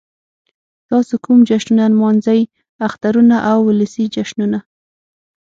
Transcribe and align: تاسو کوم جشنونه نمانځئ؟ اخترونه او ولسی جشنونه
تاسو 0.89 1.13
کوم 1.25 1.39
جشنونه 1.49 1.85
نمانځئ؟ 1.93 2.41
اخترونه 2.87 3.35
او 3.51 3.57
ولسی 3.69 4.03
جشنونه 4.15 4.59